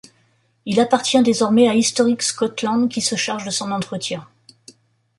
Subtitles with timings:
[0.65, 4.27] Il appartient désormais à Historic Scotland qui se charge de son entretien.